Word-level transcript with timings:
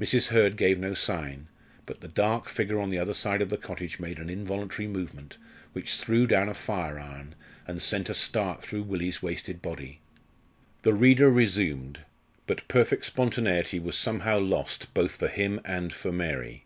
Mrs. 0.00 0.28
Hurd 0.28 0.56
gave 0.56 0.78
no 0.78 0.94
sign, 0.94 1.46
but 1.84 2.00
the 2.00 2.08
dark 2.08 2.48
figure 2.48 2.80
on 2.80 2.88
the 2.88 2.98
other 2.98 3.12
side 3.12 3.42
of 3.42 3.50
the 3.50 3.58
cottage 3.58 4.00
made 4.00 4.18
an 4.18 4.30
involuntary 4.30 4.88
movement, 4.88 5.36
which 5.74 5.96
threw 5.96 6.26
down 6.26 6.48
a 6.48 6.54
fire 6.54 6.98
iron, 6.98 7.34
and 7.66 7.82
sent 7.82 8.08
a 8.08 8.14
start 8.14 8.62
through 8.62 8.84
Willie's 8.84 9.22
wasted 9.22 9.60
body. 9.60 10.00
The 10.84 10.94
reader 10.94 11.28
resumed; 11.28 11.98
but 12.46 12.66
perfect 12.66 13.04
spontaneity 13.04 13.78
was 13.78 13.94
somehow 13.98 14.38
lost 14.38 14.94
both 14.94 15.16
for 15.16 15.28
him 15.28 15.60
and 15.66 15.92
for 15.92 16.12
Mary. 16.12 16.64